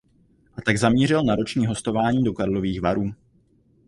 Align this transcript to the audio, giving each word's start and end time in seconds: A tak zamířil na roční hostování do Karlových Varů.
A 0.57 0.61
tak 0.61 0.77
zamířil 0.77 1.23
na 1.23 1.35
roční 1.35 1.65
hostování 1.65 2.23
do 2.23 2.33
Karlových 2.33 2.81
Varů. 2.81 3.13